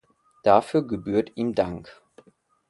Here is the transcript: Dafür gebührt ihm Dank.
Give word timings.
Dafür 0.41 0.87
gebührt 0.87 1.31
ihm 1.35 1.53
Dank. 1.53 2.01